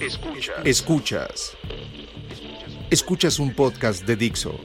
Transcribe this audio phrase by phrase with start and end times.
[0.00, 0.56] Escuchas.
[0.64, 1.56] Escuchas.
[2.90, 4.58] Escuchas un podcast de Dixo.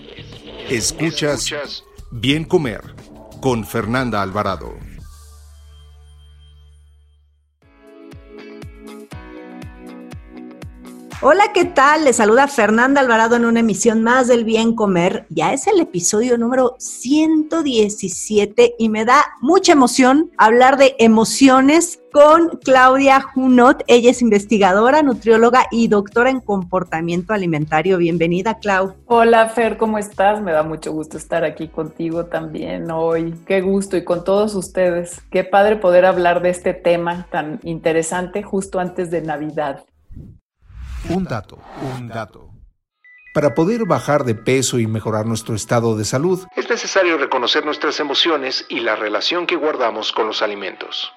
[0.70, 2.82] Escuchas Bien Comer
[3.42, 4.74] con Fernanda Alvarado.
[11.22, 12.04] Hola, ¿qué tal?
[12.04, 15.26] Les saluda Fernanda Alvarado en una emisión más del Bien Comer.
[15.30, 22.60] Ya es el episodio número 117 y me da mucha emoción hablar de emociones con
[22.64, 23.84] Claudia Junot.
[23.88, 27.98] Ella es investigadora, nutrióloga y doctora en comportamiento alimentario.
[27.98, 28.96] Bienvenida, Clau.
[29.06, 30.42] Hola, Fer, ¿cómo estás?
[30.42, 33.34] Me da mucho gusto estar aquí contigo también hoy.
[33.48, 35.22] Qué gusto y con todos ustedes.
[35.32, 39.86] Qué padre poder hablar de este tema tan interesante justo antes de Navidad.
[41.10, 41.60] Un dato,
[41.98, 42.50] un dato.
[43.34, 48.00] Para poder bajar de peso y mejorar nuestro estado de salud, es necesario reconocer nuestras
[48.00, 51.12] emociones y la relación que guardamos con los alimentos.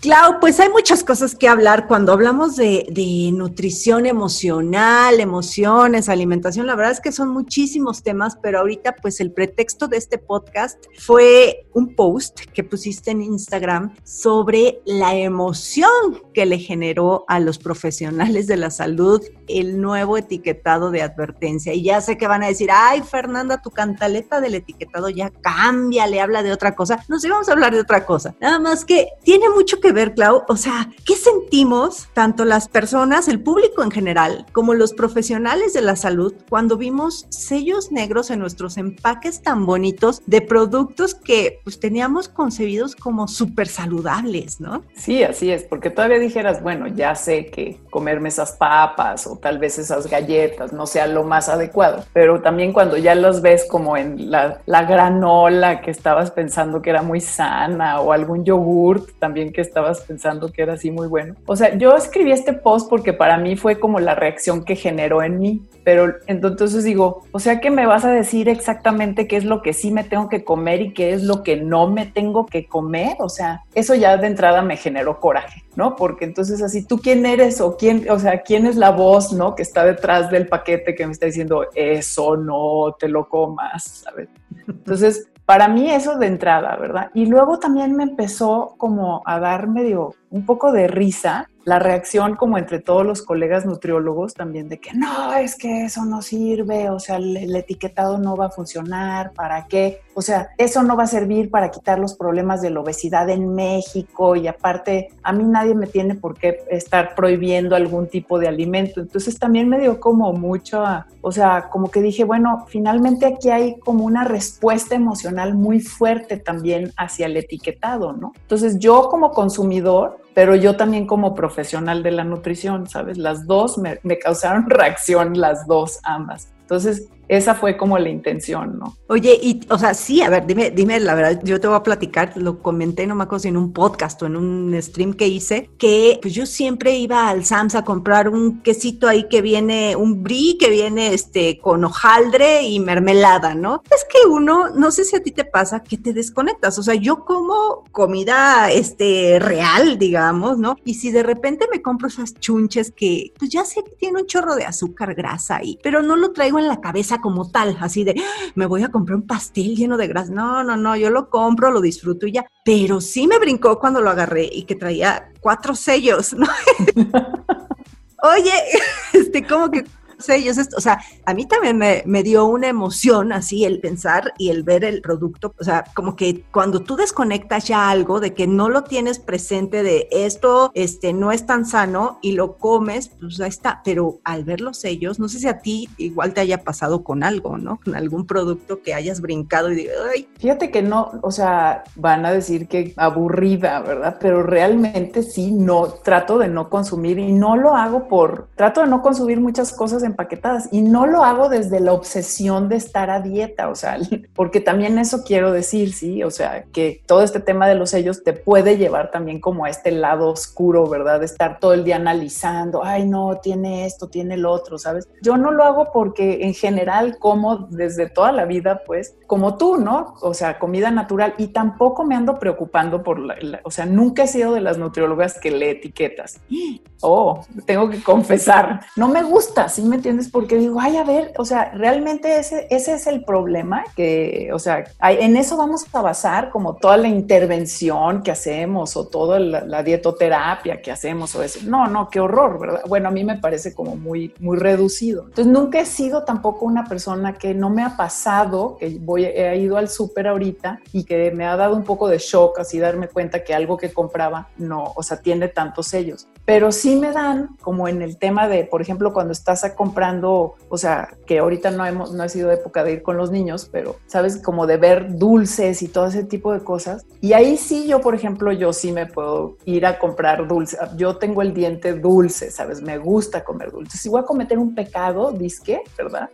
[0.00, 2.86] Clau, pues hay muchas cosas que hablar cuando hablamos de,
[3.32, 6.68] nutrición emocional, emociones, alimentación.
[6.68, 10.84] La verdad es que son muchísimos temas, pero ahorita pues el pretexto de este podcast
[10.98, 15.90] fue un post que pusiste en Instagram sobre la emoción
[16.32, 21.74] que le generó a los profesionales de la salud el nuevo etiquetado de advertencia.
[21.74, 26.06] Y ya sé que van a decir, ay Fernanda, tu cantaleta del etiquetado ya cambia,
[26.06, 27.04] le habla de otra cosa.
[27.08, 28.36] No sé, vamos a hablar de otra cosa.
[28.40, 30.42] Nada más que tiene mucho que ver, Clau?
[30.48, 35.82] O sea, ¿qué sentimos tanto las personas, el público en general, como los profesionales de
[35.82, 41.80] la salud cuando vimos sellos negros en nuestros empaques tan bonitos de productos que pues
[41.80, 44.82] teníamos concebidos como súper saludables, ¿no?
[44.94, 49.58] Sí, así es, porque todavía dijeras, bueno, ya sé que comerme esas papas o tal
[49.58, 53.96] vez esas galletas no sea lo más adecuado, pero también cuando ya los ves como
[53.96, 59.52] en la, la granola que estabas pensando que era muy sana o algún yogurt también
[59.52, 61.36] que está estabas pensando que era así muy bueno.
[61.46, 65.22] O sea, yo escribí este post porque para mí fue como la reacción que generó
[65.22, 69.44] en mí, pero entonces digo, o sea que me vas a decir exactamente qué es
[69.44, 72.46] lo que sí me tengo que comer y qué es lo que no me tengo
[72.46, 73.16] que comer.
[73.20, 75.94] O sea, eso ya de entrada me generó coraje, ¿no?
[75.94, 79.54] Porque entonces así, ¿tú quién eres o quién, o sea, quién es la voz, ¿no?
[79.54, 84.28] Que está detrás del paquete que me está diciendo, eso no te lo comas, ¿sabes?
[84.66, 87.10] Entonces, para mí eso de entrada, ¿verdad?
[87.14, 92.34] Y luego también me empezó como a dar medio un poco de risa la reacción
[92.34, 96.88] como entre todos los colegas nutriólogos también de que no, es que eso no sirve,
[96.88, 100.00] o sea, el, etiquetado no va a funcionar, ¿para qué?
[100.14, 103.54] O sea, eso no va a servir para quitar los problemas de la obesidad en
[103.54, 108.48] México y aparte a mí nadie me tiene por qué estar prohibiendo algún tipo de
[108.48, 109.00] alimento.
[109.00, 110.82] Entonces también me dio como mucho,
[111.20, 116.38] o sea, como que dije, bueno, finalmente aquí hay como una respuesta emocional muy fuerte
[116.38, 118.32] también hacia el etiquetado, ¿no?
[118.40, 123.18] Entonces yo como consumidor pero yo también como profesional de la nutrición, ¿sabes?
[123.18, 126.52] Las dos me, causaron reacción, las dos, ambas.
[126.60, 128.96] Entonces, esa fue como la intención, ¿no?
[129.08, 131.82] Oye, y, o sea, sí, a ver, dime, dime la verdad, yo te voy a
[131.82, 135.70] platicar, lo comenté, no me acuerdo en un podcast o en un stream que hice,
[135.78, 140.22] que pues yo siempre iba al Sams a comprar un quesito ahí que viene, un
[140.22, 143.82] brie que viene este con hojaldre y mermelada, ¿no?
[143.90, 146.94] Es que uno, no sé si a ti te pasa que te desconectas, o sea,
[146.94, 150.76] yo como comida este real, digamos, ¿no?
[150.84, 154.26] Y si de repente me compro esas chunches que pues ya sé que tiene un
[154.26, 158.04] chorro de azúcar, grasa ahí, pero no lo traigo en la cabeza como tal, así
[158.04, 158.14] de,
[158.54, 160.32] me voy a comprar un pastel lleno de grasa.
[160.32, 162.46] No, no, no, yo lo compro, lo disfruto y ya.
[162.64, 166.46] Pero sí me brincó cuando lo agarré y que traía cuatro sellos, ¿no?
[168.22, 168.52] Oye,
[169.12, 169.84] este, como que
[170.28, 174.64] ellos, o sea, a mí también me, dio una emoción así el pensar y el
[174.64, 178.68] ver el producto, o sea, como que cuando tú desconectas ya algo de que no
[178.68, 183.48] lo tienes presente de esto, este, no es tan sano y lo comes, pues ahí
[183.48, 187.04] está, pero al ver los sellos, no sé si a ti igual te haya pasado
[187.04, 187.78] con algo, ¿no?
[187.84, 190.28] Con algún producto que hayas brincado y digo, ay.
[190.38, 194.16] Fíjate que no, o sea, van a decir que aburrida, ¿verdad?
[194.20, 198.88] Pero realmente sí, no, trato de no consumir y no lo hago por, trato de
[198.88, 203.20] no consumir muchas cosas empaquetadas y no lo hago desde la obsesión de estar a
[203.20, 203.98] dieta, o sea,
[204.34, 208.22] porque también eso quiero decir, sí, o sea, que todo este tema de los sellos
[208.24, 211.20] te puede llevar también como a este lado oscuro, ¿verdad?
[211.20, 215.08] De estar todo el día analizando, ay, no, tiene esto, tiene el otro, ¿sabes?
[215.22, 219.76] Yo no lo hago porque en general como desde toda la vida, pues, como tú,
[219.76, 220.14] ¿no?
[220.22, 224.28] O sea, comida natural y tampoco me ando preocupando por la, o sea, nunca he
[224.28, 226.40] sido de las nutriólogas que lee etiquetas.
[227.00, 230.28] Oh, tengo que confesar, no me gusta, ¿sí me entiendes?
[230.28, 234.58] Porque digo, ay, a ver, o sea, realmente ese, ese es el problema, que, o
[234.58, 239.82] sea, en eso vamos a basar como toda la intervención que hacemos o toda la,
[239.82, 241.60] dietoterapia que hacemos o eso.
[241.64, 242.82] No, no, qué horror, ¿verdad?
[242.88, 245.24] Bueno, a mí me parece como muy, muy reducido.
[245.28, 249.56] Entonces, nunca he sido tampoco una persona que no me ha pasado, que voy, he
[249.58, 253.08] ido al súper ahorita y que me ha dado un poco de shock así darme
[253.08, 256.26] cuenta que algo que compraba no, o sea, tiene tantos sellos.
[256.44, 260.76] Pero sí me dan, como en el tema de, por ejemplo, cuando estás comprando, o
[260.76, 263.96] sea, que ahorita no, hemos, no ha sido época de ir con los niños, pero,
[264.06, 264.36] ¿sabes?
[264.36, 267.06] Como de ver dulces y todo ese tipo de cosas.
[267.22, 270.76] Y ahí sí yo, por ejemplo, yo sí me puedo ir a comprar dulce.
[270.96, 272.82] Yo tengo el diente dulce, ¿sabes?
[272.82, 273.98] Me gusta comer dulces.
[273.98, 276.28] Si voy a cometer un pecado, disque, ¿verdad?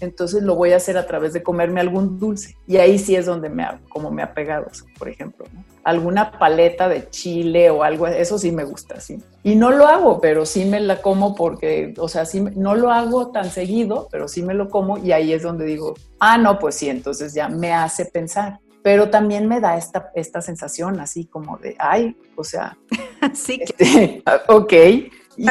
[0.00, 2.56] Entonces lo voy a hacer a través de comerme algún dulce.
[2.66, 4.66] Y ahí sí es donde me ha, como me ha pegado,
[4.98, 5.77] por ejemplo, ¿no?
[5.84, 9.18] Alguna paleta de chile o algo, eso sí me gusta, sí.
[9.42, 12.90] Y no lo hago, pero sí me la como porque, o sea, sí, no lo
[12.90, 16.58] hago tan seguido, pero sí me lo como y ahí es donde digo, ah, no,
[16.58, 18.60] pues sí, entonces ya me hace pensar.
[18.82, 22.76] Pero también me da esta, esta sensación así como de, ay, o sea,
[23.34, 23.74] sí, que...
[23.78, 24.72] Este, ok.
[25.36, 25.46] Y,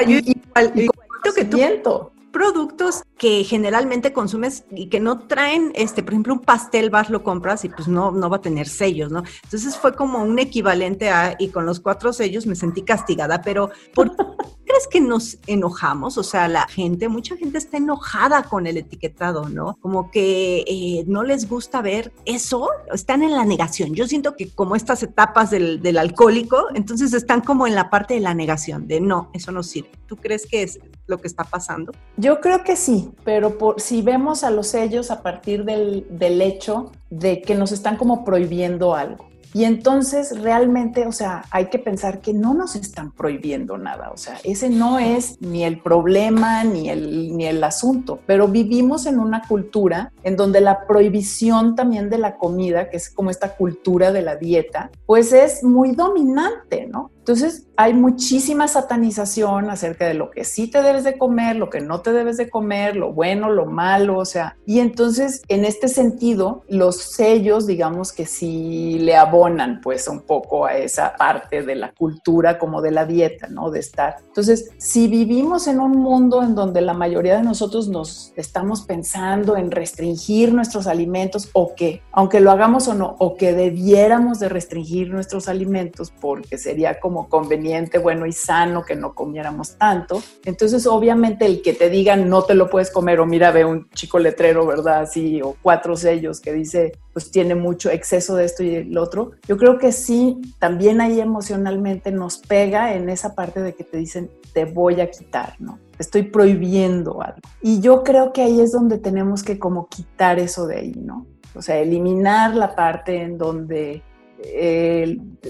[1.35, 1.45] que
[1.83, 7.10] tú, productos que generalmente consumes y que no traen, este, por ejemplo, un pastel vas,
[7.10, 9.24] lo compras y pues no, no va a tener sellos, ¿no?
[9.44, 13.72] Entonces fue como un equivalente a, y con los cuatro sellos me sentí castigada, pero
[13.95, 14.12] ¿por
[14.68, 16.18] crees que nos enojamos?
[16.18, 19.78] O sea, la gente, mucha gente está enojada con el etiquetado, ¿no?
[19.81, 23.96] Como que eh, no les gusta ver eso, están en la negación.
[23.96, 28.19] Yo siento que como estas etapas del, alcohólico, entonces están como en la parte de
[28.19, 29.92] la negación, de no, eso no sirve.
[30.06, 31.94] ¿Tú crees que es lo que está pasando?
[32.18, 36.92] Yo creo que sí, pero por, si vemos a los sellos a partir del hecho
[37.10, 39.26] de que nos están como prohibiendo algo.
[39.53, 44.17] Y entonces realmente, o sea, hay que pensar que no nos están prohibiendo nada, o
[44.17, 49.19] sea, ese no es ni el problema ni el, ni el asunto, pero vivimos en
[49.19, 54.11] una cultura en donde la prohibición también de la comida, que es como esta cultura
[54.11, 57.11] de la dieta, pues es muy dominante, ¿no?
[57.27, 61.81] Entonces, hay muchísima satanización acerca de lo que sí te debes de comer, lo que
[61.81, 65.89] no te debes de comer, lo bueno, lo malo, o sea, y entonces, en este
[65.89, 71.75] sentido, los sellos, digamos que sí le abonan pues un poco a esa parte de
[71.75, 73.71] la cultura como de la dieta, ¿no?
[73.71, 74.15] De estar.
[74.25, 79.57] Entonces, si vivimos en un mundo en donde la mayoría de nosotros nos estamos pensando
[79.57, 84.47] en restringir nuestros alimentos o que, aunque lo hagamos o no, o que debiéramos de
[84.47, 90.22] restringir nuestros alimentos porque sería como conveniente, bueno y sano que no comiéramos tanto.
[90.46, 93.90] Entonces, obviamente, el que te digan no te lo puedes comer, o mira, ve un
[93.90, 95.02] chico letrero, ¿verdad?
[95.02, 99.31] Así, o cuatro sellos que dice, pues tiene mucho exceso de esto y el otro.
[99.48, 103.98] Yo creo que sí, también ahí emocionalmente nos pega en esa parte de que te
[103.98, 105.80] dicen, te voy a quitar, ¿no?
[105.98, 107.42] Estoy prohibiendo algo.
[107.62, 111.25] Y yo creo que ahí es donde tenemos que como quitar eso de ahí, ¿no?
[111.56, 114.04] O sea, eliminar la parte en donde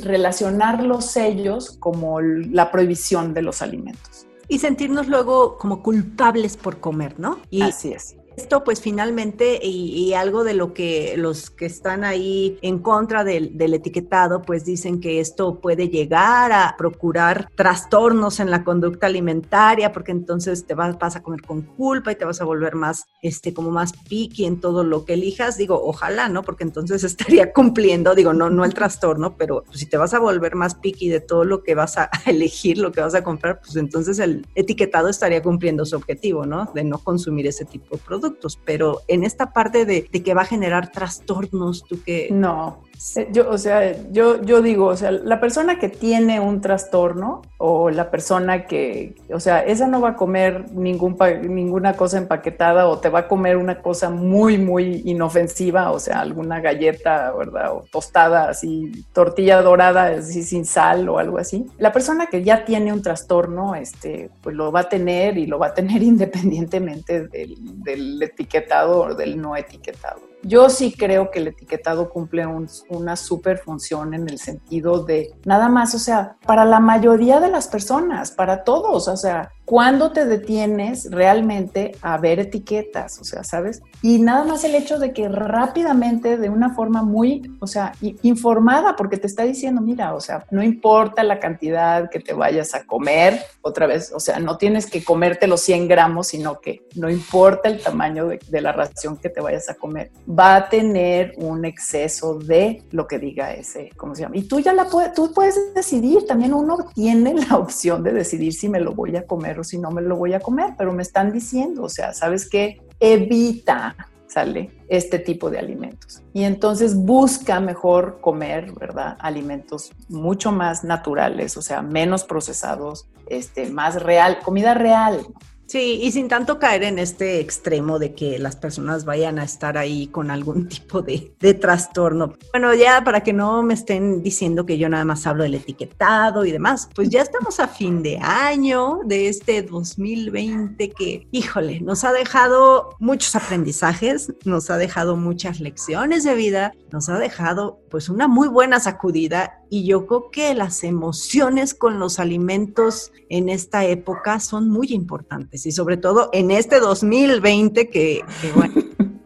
[0.02, 4.26] relacionar los sellos como la prohibición de los alimentos.
[4.48, 7.40] Y sentirnos luego como culpables por comer, ¿no?
[7.50, 12.60] Y Así es esto, pues finalmente, y, algo de lo que los que están ahí
[12.62, 18.64] en contra del, etiquetado, pues dicen que esto puede llegar a procurar trastornos en la
[18.64, 22.76] conducta alimentaria, porque entonces te vas, a comer con culpa y te vas a volver
[22.76, 25.58] más, este, como más picky en todo lo que elijas.
[25.58, 26.44] Digo, ojalá, ¿no?
[26.44, 30.56] Porque entonces estaría cumpliendo, digo, no, no el trastorno, pero si te vas a volver
[30.56, 33.76] más picky de todo lo que vas a elegir, lo que vas a comprar, pues
[33.78, 36.72] entonces el etiquetado estaría cumpliendo su objetivo, ¿no?
[36.76, 38.27] De no consumir ese tipo de productos
[38.66, 42.30] pero en esta parte de, que va a generar trastornos, tú que...
[42.32, 42.84] No,
[43.32, 47.90] yo, o sea, yo, yo digo, o sea, la persona que tiene un trastorno o
[47.90, 53.00] la persona que, o sea, esa no va a comer ningún, ninguna cosa empaquetada o
[53.00, 57.74] te va a comer una cosa muy, muy inofensiva, o sea, alguna galleta, ¿verdad?
[57.74, 61.68] O tostada, así, tortilla dorada, así sin sal o algo así.
[61.78, 65.60] La persona que ya tiene un trastorno, este, pues lo va a tener y lo
[65.60, 70.20] va a tener independientemente del, del etiquetado o del no etiquetado.
[70.44, 72.46] Yo sí creo que el etiquetado cumple
[72.90, 77.50] una super función en el sentido de nada más, o sea, para la mayoría de
[77.50, 83.20] las personas, para todos, o sea, ¿cuándo te detienes realmente a ver etiquetas?
[83.20, 83.82] O sea, ¿sabes?
[84.02, 88.96] Y nada más el hecho de que rápidamente, de una forma muy, o sea, informada,
[88.96, 92.86] porque te está diciendo, mira, o sea, no importa la cantidad que te vayas a
[92.86, 97.10] comer, otra vez, o sea, no tienes que comerte los 100 gramos, sino que no
[97.10, 101.34] importa el tamaño de, de la ración que te vayas a comer, va a tener
[101.40, 104.38] un exceso de lo que diga ese, ¿cómo se llama?
[104.38, 108.54] Y tú ya la puedes, tú puedes decidir, también uno tiene la opción de decidir
[108.54, 111.04] si me lo voy a comer si no me lo voy a comer, pero me
[111.04, 112.82] están diciendo, o sea, ¿sabes qué?
[113.00, 113.96] Evita
[114.28, 116.22] sale este tipo de alimentos.
[116.34, 119.18] Y entonces busca mejor comer, ¿verdad?
[119.20, 125.26] Alimentos mucho más naturales, o sea, menos procesados, este, más real, comida real,
[125.68, 129.78] Sí, y sin tanto caer en este extremo de que las personas vayan a estar
[129.78, 132.36] ahí con algún tipo de, trastorno.
[132.52, 136.46] Bueno, ya para que no me estén diciendo que yo nada más hablo del etiquetado
[136.46, 142.04] y demás, pues ya estamos a fin de año de este 2020 que, híjole, nos
[142.04, 148.10] ha dejado muchos aprendizajes, nos ha dejado muchas lecciones de vida, nos ha dejado pues
[148.10, 153.86] una muy buena sacudida y yo creo que las emociones con los alimentos en esta
[153.86, 158.74] época son muy importantes y sobre todo en este 2020 que, que bueno,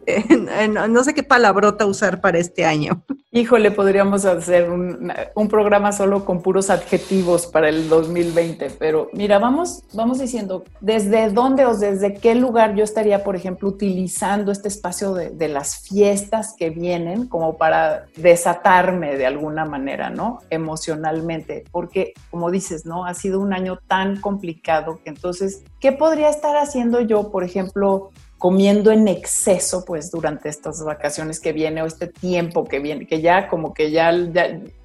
[0.88, 3.04] no sé qué palabrota usar para este año.
[3.34, 9.84] Híjole, podríamos hacer un, programa solo con puros adjetivos para el 2020, pero mira, vamos,
[9.94, 15.14] vamos diciendo desde dónde o desde qué lugar yo estaría, por ejemplo, utilizando este espacio
[15.14, 20.40] de, de las fiestas que vienen como para desatarme de alguna manera, ¿no?
[20.50, 23.06] Emocionalmente, porque como dices, ¿no?
[23.06, 28.10] Ha sido un año tan complicado que entonces, ¿qué podría estar haciendo yo, por ejemplo,
[28.42, 33.20] comiendo en exceso, pues durante estas vacaciones que viene o este tiempo que viene, que
[33.20, 34.10] ya como que ya,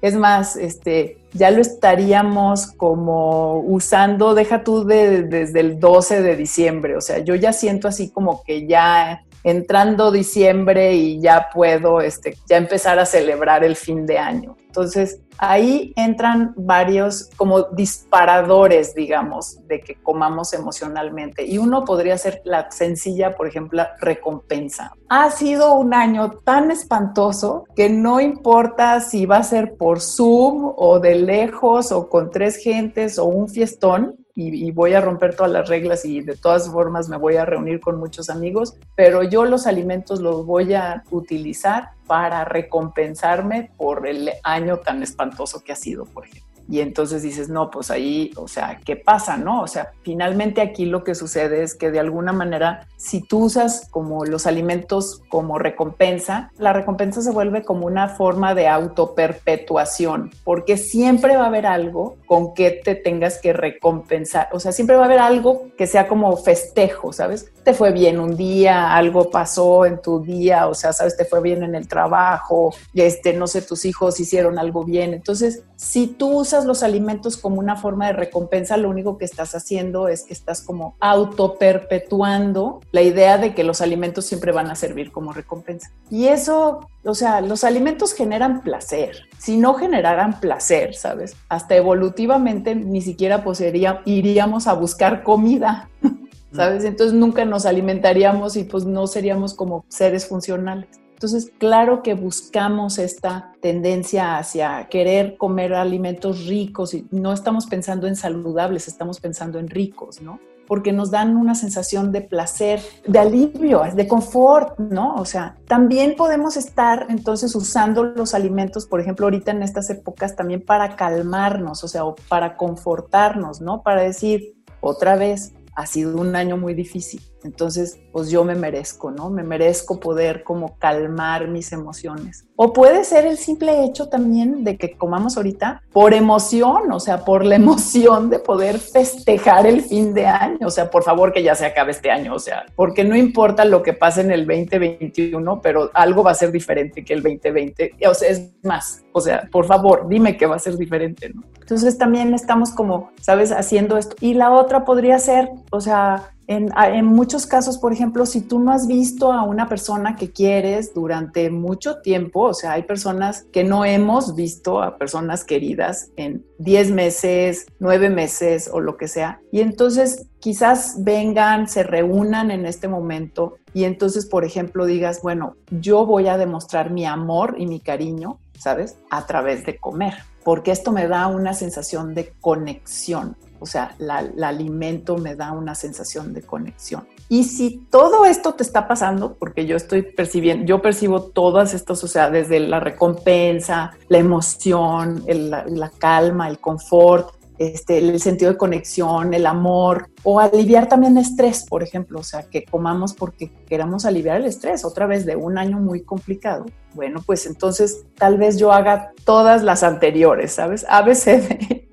[0.00, 6.96] es más, este, ya lo estaríamos como usando, deja tú desde el 12 de diciembre,
[6.96, 12.36] o sea, yo ya siento así como que ya entrando diciembre y ya puedo este,
[12.48, 14.56] ya empezar a celebrar el fin de año.
[14.66, 21.44] Entonces, ahí entran varios como disparadores, digamos, de que comamos emocionalmente.
[21.46, 24.92] Y uno podría ser la sencilla, por ejemplo, recompensa.
[25.08, 30.72] Ha sido un año tan espantoso que no importa si va a ser por Zoom
[30.76, 35.50] o de lejos o con tres gentes o un fiestón, y, voy a romper todas
[35.50, 39.44] las reglas y de todas formas me voy a reunir con muchos amigos, pero yo
[39.44, 45.76] los alimentos los voy a utilizar para recompensarme por el año tan espantoso que ha
[45.76, 46.47] sido, por ejemplo.
[46.68, 49.62] Y entonces dices, no, pues ahí, o sea, ¿qué pasa, no?
[49.62, 53.88] O sea, finalmente aquí lo que sucede es que de alguna manera, si tú usas
[53.90, 60.76] como los alimentos como recompensa, la recompensa se vuelve como una forma de autoperpetuación, porque
[60.76, 64.48] siempre va a haber algo con que te tengas que recompensar.
[64.52, 67.50] O sea, siempre va a haber algo que sea como festejo, ¿sabes?
[67.68, 71.18] Te fue bien un día, algo pasó en tu día, o sea, ¿sabes?
[71.18, 75.12] Te fue bien en el trabajo, este, no sé, tus hijos hicieron algo bien.
[75.12, 79.54] Entonces, si tú usas los alimentos como una forma de recompensa, lo único que estás
[79.54, 84.74] haciendo es que estás como autoperpetuando la idea de que los alimentos siempre van a
[84.74, 85.90] servir como recompensa.
[86.10, 89.28] Y eso, o sea, los alimentos generan placer.
[89.36, 91.36] Si no generaran placer, ¿sabes?
[91.50, 95.90] Hasta evolutivamente ni siquiera poseería, iríamos a buscar comida.
[96.52, 96.84] ¿Sabes?
[96.84, 100.88] Entonces nunca nos alimentaríamos y pues no seríamos como seres funcionales.
[101.12, 108.06] Entonces, claro que buscamos esta tendencia hacia querer comer alimentos ricos y no estamos pensando
[108.06, 110.38] en saludables, estamos pensando en ricos, ¿no?
[110.68, 115.14] porque nos dan una sensación de placer, de alivio, de confort, ¿no?
[115.14, 120.36] O sea, también podemos estar entonces usando los alimentos, por ejemplo, ahorita en estas épocas
[120.36, 123.82] también para calmarnos, o sea, o para confortarnos, ¿no?
[123.82, 127.20] Para decir, otra vez, ha sido un año muy difícil.
[127.44, 129.30] Entonces, pues yo me merezco, ¿no?
[129.30, 132.46] Me merezco poder como calmar mis emociones.
[132.56, 137.24] O puede ser el simple hecho también de que comamos ahorita por emoción, o sea,
[137.24, 140.66] por la emoción de poder festejar el fin de año.
[140.66, 143.64] O sea, por favor que ya se acabe este año, o sea, porque no importa
[143.64, 147.94] lo que pase en el 2021, pero algo va a ser diferente que el 2020.
[148.08, 151.42] O sea, es más, o sea, por favor, dime que va a ser diferente, ¿no?
[151.60, 154.16] Entonces también estamos como, ¿sabes?, haciendo esto.
[154.20, 158.72] Y la otra podría ser, o sea, en, muchos casos, por ejemplo, si tú no
[158.72, 163.64] has visto a una persona que quieres durante mucho tiempo, o sea, hay personas que
[163.64, 169.40] no hemos visto a personas queridas en 10 meses, 9 meses o lo que sea,
[169.52, 175.54] y entonces quizás vengan, se reúnan en este momento y entonces, por ejemplo, digas, bueno,
[175.70, 178.96] yo voy a demostrar mi amor y mi cariño, ¿sabes?
[179.10, 180.14] A través de comer
[180.48, 183.36] porque esto me da una sensación de conexión.
[183.60, 187.06] O sea, el alimento me da una sensación de conexión.
[187.28, 192.02] Y si todo esto te está pasando, porque yo estoy percibiendo, yo percibo todas estas,
[192.02, 198.56] o sea, desde la recompensa, la emoción, la, calma, el confort, este, el sentido de
[198.56, 204.06] conexión, el amor, o aliviar también estrés, por ejemplo, o sea, que comamos porque queramos
[204.06, 206.64] aliviar el estrés, otra vez de un año muy complicado.
[206.94, 210.86] Bueno, pues entonces tal vez yo haga todas las anteriores, ¿sabes?
[210.88, 211.87] ABCD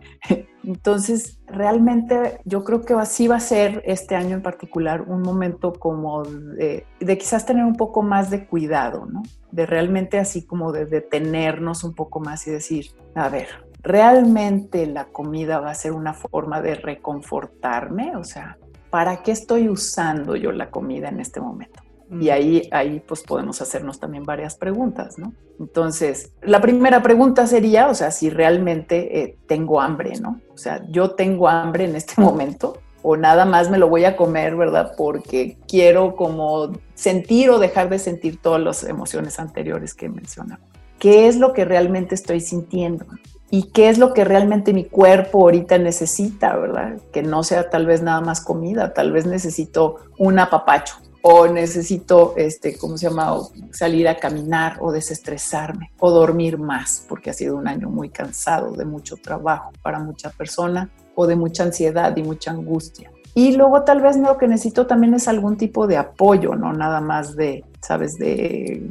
[0.66, 5.74] entonces, realmente yo creo que así va a ser este año en particular un momento
[5.74, 9.22] como de, quizás tener un poco más de cuidado, ¿no?
[9.52, 13.48] De realmente así como de detenernos un poco más y decir, a ver,
[13.82, 18.16] ¿realmente la comida va a ser una forma de reconfortarme?
[18.16, 18.58] O sea,
[18.90, 21.85] ¿para qué estoy usando yo la comida en este momento?
[22.12, 25.34] Y ahí, ahí pues podemos hacernos también varias preguntas, ¿no?
[25.60, 30.40] Entonces, la primera pregunta sería, o sea, si realmente eh, tengo hambre, ¿no?
[30.54, 34.16] O sea, yo tengo hambre en este momento o nada más me lo voy a
[34.16, 34.94] comer, ¿verdad?
[34.98, 40.64] Porque quiero como sentir o dejar de sentir todas las emociones anteriores que mencionaba.
[40.98, 43.06] ¿Qué es lo que realmente estoy sintiendo?
[43.52, 46.98] ¿Y qué es lo que realmente mi cuerpo ahorita necesita, verdad?
[47.14, 50.96] Que no sea tal vez nada más comida, tal vez necesito un apapacho,
[51.28, 53.36] o necesito, este, ¿cómo se llama?
[53.72, 58.74] salir a caminar o desestresarme o dormir más, porque ha sido un año muy cansado
[58.74, 63.10] de mucho trabajo para mucha persona o de mucha ansiedad y mucha angustia.
[63.34, 67.02] Y luego tal vez lo que necesito también es algún tipo de apoyo, no nada
[67.02, 68.88] más de, sabes, de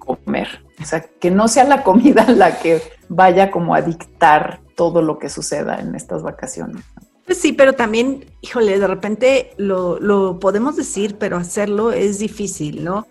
[0.00, 0.48] comer.
[0.82, 5.20] O sea, que no sea la comida la que vaya como a dictar todo lo
[5.20, 6.82] que suceda en estas vacaciones.
[7.28, 12.82] Pues sí, pero también, híjole, de repente lo, lo podemos decir, pero hacerlo es difícil,
[12.82, 13.06] ¿no?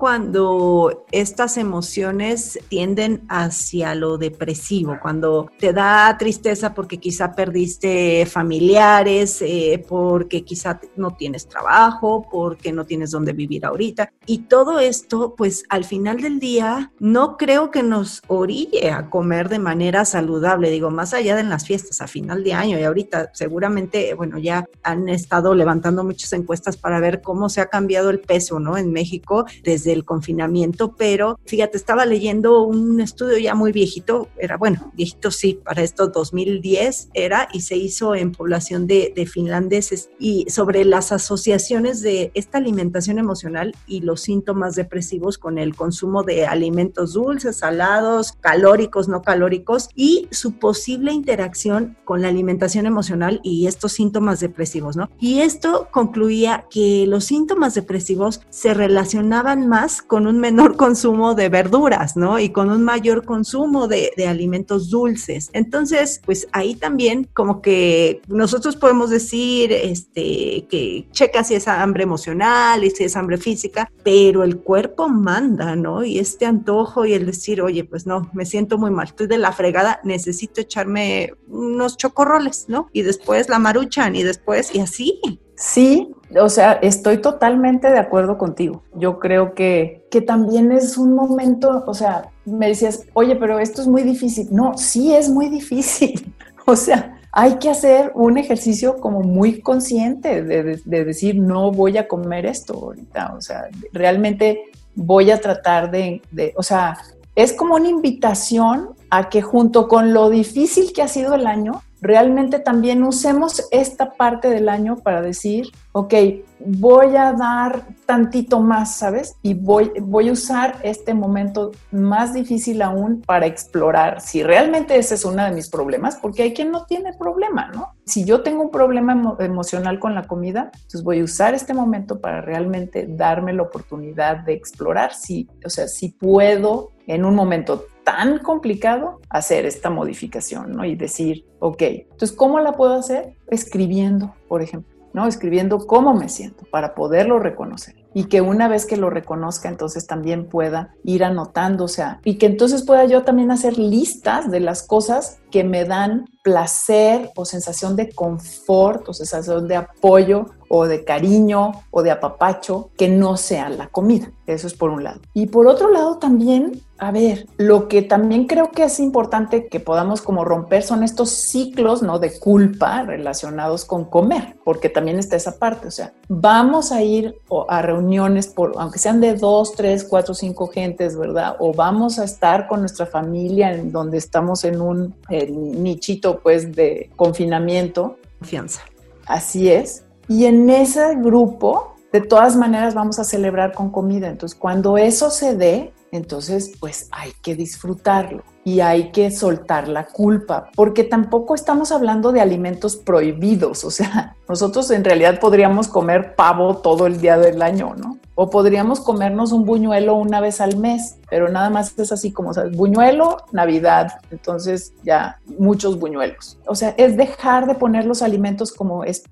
[0.00, 9.42] Cuando estas emociones tienden hacia lo depresivo, cuando te da tristeza porque quizá perdiste familiares,
[9.42, 14.10] eh, porque quizá no tienes trabajo, porque no tienes dónde vivir ahorita.
[14.24, 19.50] Y todo esto, pues al final del día, no creo que nos orille a comer
[19.50, 23.32] de manera saludable, digo, más allá de las fiestas, a final de año y ahorita
[23.34, 28.20] seguramente, bueno, ya han estado levantando muchas encuestas para ver cómo se ha cambiado el
[28.20, 28.78] peso, ¿no?
[28.78, 34.56] En México desde del confinamiento, pero fíjate, estaba leyendo un estudio ya muy viejito, era
[34.56, 40.10] bueno, viejito sí, para esto 2010 era, y se hizo en población de, de finlandeses,
[40.18, 46.22] y sobre las asociaciones de esta alimentación emocional y los síntomas depresivos con el consumo
[46.22, 53.40] de alimentos dulces, salados, calóricos, no calóricos, y su posible interacción con la alimentación emocional
[53.42, 55.10] y estos síntomas depresivos, ¿no?
[55.18, 61.48] Y esto concluía que los síntomas depresivos se relacionaban más con un menor consumo de
[61.48, 62.38] verduras, ¿no?
[62.38, 65.50] Y con un mayor consumo de, alimentos dulces.
[65.54, 72.02] Entonces, pues ahí también como que nosotros podemos decir, este, que checa si es hambre
[72.02, 76.04] emocional y si es hambre física, pero el cuerpo manda, ¿no?
[76.04, 79.38] Y este antojo y el decir, oye, pues no, me siento muy mal, estoy de
[79.38, 82.88] la fregada, necesito echarme unos chocorroles, ¿no?
[82.92, 85.20] Y después la maruchan y después, y así.
[85.56, 88.82] Sí, o sea, estoy totalmente de acuerdo contigo.
[88.94, 93.80] Yo creo que, que también es un momento, o sea, me decías, oye, pero esto
[93.80, 94.48] es muy difícil.
[94.50, 96.32] No, sí es muy difícil.
[96.66, 102.06] O sea, hay que hacer un ejercicio como muy consciente de, decir, no voy a
[102.06, 103.34] comer esto ahorita.
[103.36, 104.64] O sea, realmente
[104.94, 106.98] voy a tratar de, de, o sea,
[107.34, 111.82] es como una invitación a que junto con lo difícil que ha sido el año,
[112.00, 116.14] realmente también usemos esta parte del año para decir, ok,
[116.60, 119.36] voy a dar tantito más, ¿sabes?
[119.42, 125.14] Y voy, voy a usar este momento más difícil aún para explorar si realmente ese
[125.14, 127.94] es uno de mis problemas, porque hay quien no tiene problema, ¿no?
[128.04, 132.20] Si yo tengo un problema emocional con la comida, entonces voy a usar este momento
[132.20, 137.86] para realmente darme la oportunidad de explorar si, o sea, si puedo en un momento
[138.10, 140.84] tan complicado hacer esta modificación, ¿no?
[140.84, 143.36] Y decir, ok, entonces, ¿cómo la puedo hacer?
[143.46, 145.28] Escribiendo, por ejemplo, ¿no?
[145.28, 150.08] Escribiendo cómo me siento para poderlo reconocer y que una vez que lo reconozca, entonces
[150.08, 154.58] también pueda ir anotando, o sea, y que entonces pueda yo también hacer listas de
[154.58, 160.86] las cosas que me dan placer o sensación de confort o sensación de apoyo o
[160.86, 164.30] de cariño o de apapacho que no sea la comida.
[164.46, 165.20] Eso es por un lado.
[165.34, 169.80] Y por otro lado también, a ver, lo que también creo que es importante que
[169.80, 172.20] podamos como romper son estos ciclos, ¿no?
[172.20, 177.34] De culpa relacionados con comer, porque también está esa parte, o sea, vamos a ir
[177.68, 181.56] a reuniones por, aunque sean de dos, tres, cuatro, cinco gentes, ¿verdad?
[181.58, 187.10] O vamos a estar con nuestra familia en donde estamos en un nichito, pues, de
[187.16, 188.18] confinamiento.
[188.38, 188.82] Confianza.
[189.26, 190.04] Así es.
[190.30, 194.28] Y en ese grupo de todas maneras vamos a celebrar con comida.
[194.28, 200.06] Entonces, cuando eso se dé, entonces, pues hay que disfrutarlo y hay que soltar la
[200.06, 206.34] culpa, porque tampoco estamos hablando de alimentos prohibidos, o sea, nosotros en realidad podríamos comer
[206.34, 208.18] pavo todo el día del año, ¿no?
[208.34, 212.52] O podríamos comernos un buñuelo una vez al mes, pero nada más es así como,
[212.54, 212.76] ¿sabes?
[212.76, 216.58] Buñuelo, Navidad, entonces ya muchos buñuelos.
[216.66, 219.24] O sea, es dejar de poner los alimentos como es,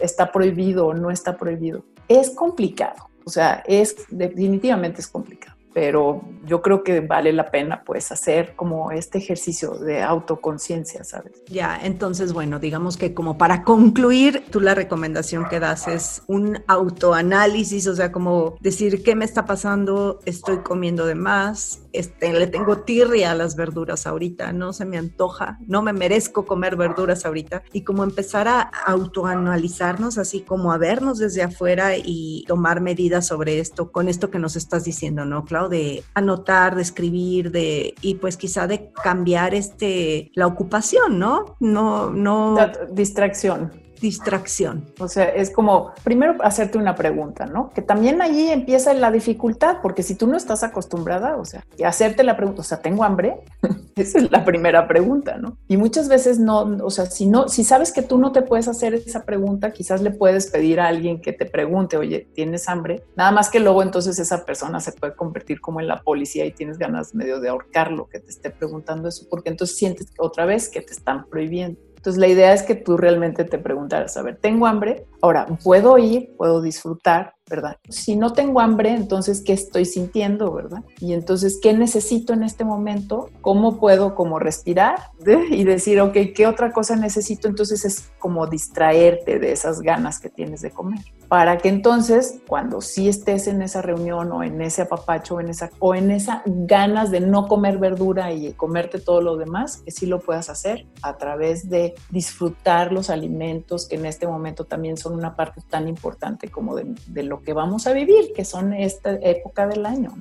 [0.00, 6.22] está prohibido o no está prohibido es complicado, o sea, es definitivamente es complicado pero
[6.44, 11.42] yo creo que vale la pena pues hacer como este ejercicio de autoconciencia, ¿sabes?
[11.46, 16.62] Ya, entonces bueno, digamos que como para concluir, tú la recomendación que das es un
[16.66, 22.46] autoanálisis, o sea, como decir qué me está pasando, estoy comiendo de más, este, le
[22.46, 27.26] tengo tirria a las verduras ahorita, no se me antoja, no me merezco comer verduras
[27.26, 27.62] ahorita.
[27.72, 33.58] Y como empezar a autoanalizarnos así como a vernos desde afuera y tomar medidas sobre
[33.58, 38.36] esto, con esto que nos estás diciendo, ¿no, De anotar, de escribir, de, y pues
[38.36, 41.56] quizá de cambiar este, la ocupación, ¿no?
[41.60, 42.56] No, no.
[42.90, 44.84] Distracción distracción.
[44.98, 47.70] O sea, es como primero hacerte una pregunta, ¿no?
[47.70, 52.24] Que también ahí empieza la dificultad, porque si tú no estás acostumbrada, o sea, hacerte
[52.24, 53.40] la pregunta, o sea, ¿tengo hambre?
[53.96, 55.56] Esa es la primera pregunta, ¿no?
[55.68, 58.66] Y muchas veces no, o sea, si no, si sabes que tú no te puedes
[58.66, 63.04] hacer esa pregunta, quizás le puedes pedir a alguien que te pregunte, oye, ¿tienes hambre?
[63.16, 66.52] Nada más que luego entonces esa persona se puede convertir como en la policía y
[66.52, 70.68] tienes ganas medio de ahorcarlo que te esté preguntando eso, porque entonces sientes otra vez
[70.68, 71.78] que te están prohibiendo.
[72.02, 75.06] Entonces la idea es que tú realmente te preguntaras, a ver, ¿tengo hambre?
[75.22, 76.34] Ahora, ¿puedo ir?
[76.36, 77.34] ¿Puedo disfrutar?
[77.52, 77.76] ¿verdad?
[77.90, 80.84] Si no tengo hambre, entonces, ¿qué estoy sintiendo, verdad?
[81.00, 83.28] Y entonces, ¿qué necesito en este momento?
[83.42, 85.10] ¿Cómo puedo como respirar
[85.50, 87.48] y decir, ok, ¿qué otra cosa necesito?
[87.48, 91.00] Entonces es como distraerte de esas ganas que tienes de comer.
[91.28, 95.48] Para que entonces, cuando sí estés en esa reunión o en ese apapacho o en
[95.48, 99.90] esa, o en esa ganas de no comer verdura y comerte todo lo demás, que
[99.90, 104.96] sí lo puedas hacer a través de disfrutar los alimentos que en este momento también
[104.96, 108.72] son una parte tan importante como de, de lo que vamos a vivir, que son
[108.72, 110.12] esta época del año,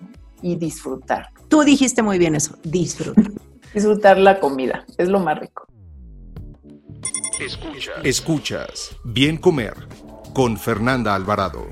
[0.42, 1.30] y disfrutar.
[1.48, 3.32] Tú dijiste muy bien eso, disfrutar.
[3.74, 5.66] disfrutar la comida, es lo más rico.
[7.40, 7.96] Escuchas.
[8.04, 8.96] Escuchas.
[9.04, 9.74] Bien comer
[10.34, 11.66] con Fernanda Alvarado.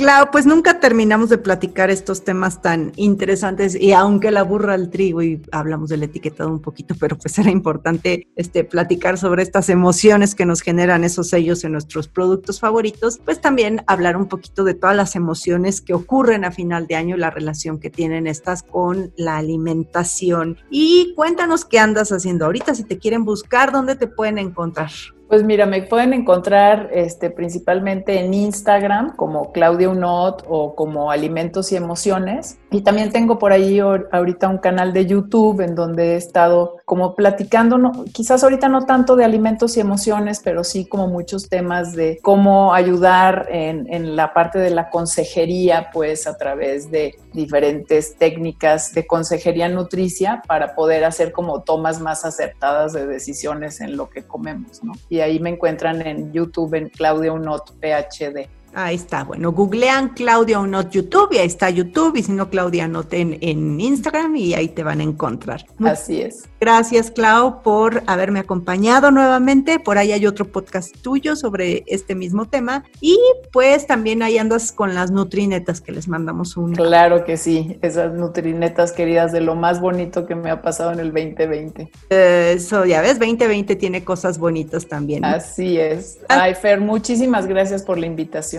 [0.00, 4.88] Claro, pues nunca terminamos de platicar estos temas tan interesantes y aunque la burra al
[4.88, 9.68] trigo y hablamos del etiquetado un poquito, pero pues era importante este, platicar sobre estas
[9.68, 14.64] emociones que nos generan esos sellos en nuestros productos favoritos, pues también hablar un poquito
[14.64, 18.62] de todas las emociones que ocurren a final de año la relación que tienen estas
[18.62, 20.56] con la alimentación.
[20.70, 24.88] Y cuéntanos qué andas haciendo ahorita, si te quieren buscar, ¿dónde te pueden encontrar?
[25.30, 31.70] Pues mira, me pueden encontrar este, principalmente en Instagram como Claudia Unot o como Alimentos
[31.70, 32.58] y Emociones.
[32.72, 37.14] Y también tengo por ahí ahorita un canal de YouTube en donde he estado como
[37.14, 41.94] platicando, no, quizás ahorita no tanto de alimentos y emociones, pero sí como muchos temas
[41.94, 48.16] de cómo ayudar en, en la parte de la consejería, pues a través de diferentes
[48.16, 54.08] técnicas de consejería nutricia para poder hacer como tomas más acertadas de decisiones en lo
[54.08, 54.92] que comemos, ¿no?
[55.08, 58.48] Y ahí me encuentran en YouTube en Claudia Unot PhD.
[58.74, 62.86] Ahí está, bueno, googlean Claudia Unot YouTube y ahí está YouTube y si no Claudia
[62.86, 65.64] Unot en, en Instagram y ahí te van a encontrar.
[65.82, 66.48] Así es.
[66.60, 69.78] Gracias Clau por haberme acompañado nuevamente.
[69.78, 73.18] Por ahí hay otro podcast tuyo sobre este mismo tema y
[73.52, 76.74] pues también ahí andas con las nutrinetas que les mandamos un.
[76.74, 81.00] Claro que sí, esas nutrinetas queridas de lo más bonito que me ha pasado en
[81.00, 81.90] el 2020.
[82.10, 85.24] Eso, ya ves, 2020 tiene cosas bonitas también.
[85.24, 86.20] Así es.
[86.28, 86.42] Ah.
[86.42, 88.06] Ay, Fer, muchísimas gracias por la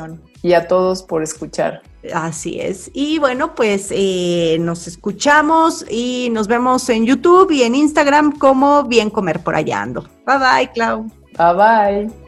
[0.06, 1.82] invitación y a todos por escuchar.
[2.14, 2.90] Así es.
[2.94, 8.84] Y bueno, pues eh, nos escuchamos y nos vemos en YouTube y en Instagram como
[8.84, 10.02] Bien Comer por allá ando.
[10.26, 11.04] Bye bye, Clau.
[11.38, 12.22] Bye bye.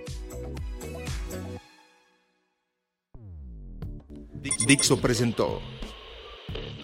[4.67, 5.61] Dixo presentó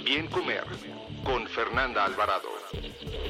[0.04, 0.63] Bien Comer
[1.23, 2.49] con Fernanda Alvarado.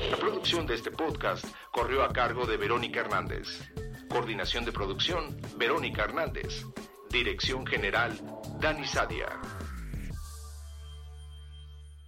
[0.09, 3.61] La producción de este podcast corrió a cargo de Verónica Hernández.
[4.09, 6.65] Coordinación de producción, Verónica Hernández.
[7.09, 8.11] Dirección General,
[8.59, 9.27] Dani Sadia.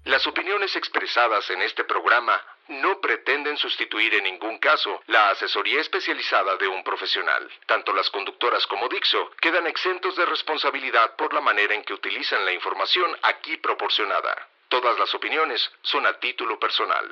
[0.06, 6.56] Las opiniones expresadas en este programa no pretenden sustituir en ningún caso la asesoría especializada
[6.58, 7.50] de un profesional.
[7.66, 12.46] Tanto las conductoras como Dixo quedan exentos de responsabilidad por la manera en que utilizan
[12.46, 14.50] la información aquí proporcionada.
[14.70, 17.12] Todas las opiniones son a título personal.